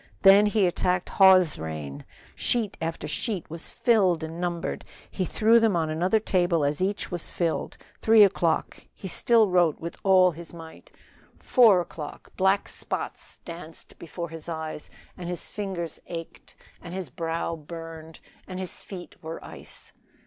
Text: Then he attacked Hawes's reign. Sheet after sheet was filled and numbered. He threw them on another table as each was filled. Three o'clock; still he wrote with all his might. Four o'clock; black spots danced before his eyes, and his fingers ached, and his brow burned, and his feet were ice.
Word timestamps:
Then 0.23 0.47
he 0.47 0.65
attacked 0.65 1.09
Hawes's 1.09 1.59
reign. 1.59 2.05
Sheet 2.33 2.75
after 2.81 3.07
sheet 3.07 3.47
was 3.51 3.69
filled 3.69 4.23
and 4.23 4.41
numbered. 4.41 4.83
He 5.11 5.25
threw 5.25 5.59
them 5.59 5.75
on 5.75 5.91
another 5.91 6.19
table 6.19 6.65
as 6.65 6.81
each 6.81 7.11
was 7.11 7.29
filled. 7.29 7.77
Three 7.99 8.23
o'clock; 8.23 8.87
still 9.05 9.45
he 9.45 9.51
wrote 9.51 9.79
with 9.79 9.99
all 10.01 10.31
his 10.31 10.55
might. 10.55 10.91
Four 11.37 11.81
o'clock; 11.81 12.31
black 12.35 12.67
spots 12.67 13.37
danced 13.45 13.99
before 13.99 14.29
his 14.29 14.49
eyes, 14.49 14.89
and 15.15 15.29
his 15.29 15.51
fingers 15.51 15.99
ached, 16.07 16.55
and 16.81 16.95
his 16.95 17.11
brow 17.11 17.55
burned, 17.55 18.21
and 18.47 18.59
his 18.59 18.79
feet 18.79 19.17
were 19.21 19.39
ice. 19.45 19.93